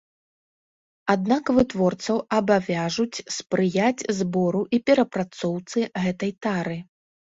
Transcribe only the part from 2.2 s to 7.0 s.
абавяжуць спрыяць збору і перапрацоўцы гэтай тары.